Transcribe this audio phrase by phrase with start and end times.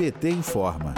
[0.00, 0.94] PT informa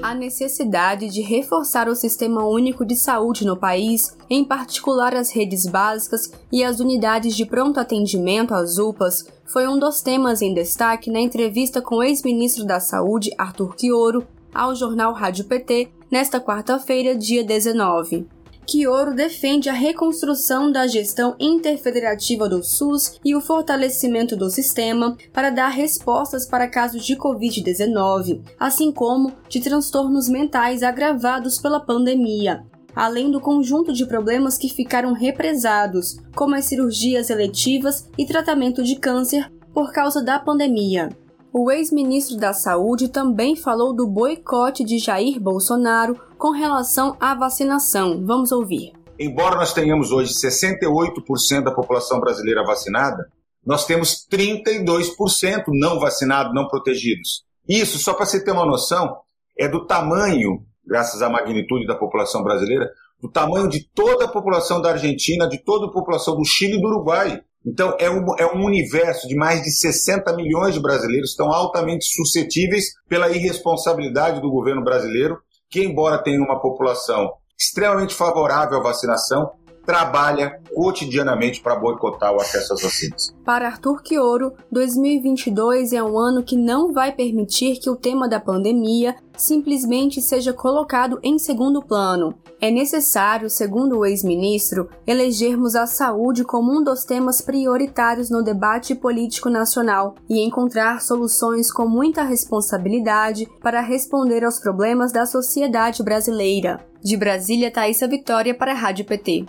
[0.00, 5.66] a necessidade de reforçar o Sistema Único de Saúde no país, em particular as redes
[5.66, 11.10] básicas e as unidades de pronto atendimento, as UPAs, foi um dos temas em destaque
[11.10, 17.14] na entrevista com o ex-ministro da Saúde, Arthur Quioro, ao jornal Rádio PT, nesta quarta-feira,
[17.14, 18.26] dia 19.
[18.68, 25.48] Quioro defende a reconstrução da gestão interfederativa do SUS e o fortalecimento do sistema para
[25.48, 32.62] dar respostas para casos de Covid-19, assim como de transtornos mentais agravados pela pandemia,
[32.94, 38.96] além do conjunto de problemas que ficaram represados, como as cirurgias eletivas e tratamento de
[38.96, 41.08] câncer por causa da pandemia.
[41.52, 48.22] O ex-ministro da Saúde também falou do boicote de Jair Bolsonaro com relação à vacinação.
[48.24, 48.92] Vamos ouvir.
[49.18, 53.30] Embora nós tenhamos hoje 68% da população brasileira vacinada,
[53.64, 57.44] nós temos 32% não vacinados, não protegidos.
[57.66, 59.16] Isso, só para você ter uma noção,
[59.58, 64.80] é do tamanho, graças à magnitude da população brasileira, do tamanho de toda a população
[64.80, 67.40] da Argentina, de toda a população do Chile e do Uruguai.
[67.68, 71.52] Então, é um, é um universo de mais de 60 milhões de brasileiros que estão
[71.52, 75.36] altamente suscetíveis pela irresponsabilidade do governo brasileiro,
[75.70, 79.50] que, embora tenha uma população extremamente favorável à vacinação,
[79.88, 83.34] trabalha cotidianamente para boicotar o acesso às vacinas.
[83.42, 88.38] Para Arthur Quioro, 2022 é um ano que não vai permitir que o tema da
[88.38, 92.34] pandemia simplesmente seja colocado em segundo plano.
[92.60, 98.94] É necessário, segundo o ex-ministro, elegermos a saúde como um dos temas prioritários no debate
[98.94, 106.86] político nacional e encontrar soluções com muita responsabilidade para responder aos problemas da sociedade brasileira.
[107.02, 109.46] De Brasília, Thaisa Vitória para a Rádio PT.